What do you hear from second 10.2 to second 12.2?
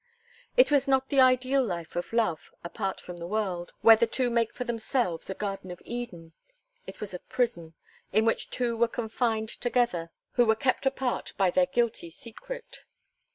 who were kept apart by their guilty